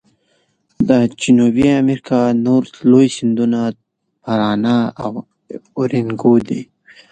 د 0.89 0.89
جنوبي 1.21 1.65
امریکا 1.81 2.19
نور 2.45 2.63
لوی 2.91 3.07
سیندونه 3.15 3.61
پارانا 4.23 4.77
او 5.03 5.11
اورینوکو 5.77 6.31
دي. 6.47 6.61